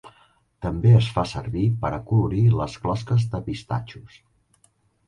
[0.65, 4.19] També es fa servir per acolorir les closques de pistatxos.